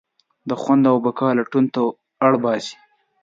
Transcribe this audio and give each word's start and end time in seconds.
د 0.49 0.51
خوند 0.61 0.83
او 0.91 0.97
بقا 1.05 1.29
لټون 1.39 1.65
ته 1.73 1.81
اړباسي. 2.27 2.75